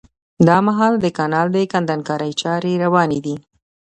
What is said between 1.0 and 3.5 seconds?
کانال د کندنکارۍ چاري رواني دي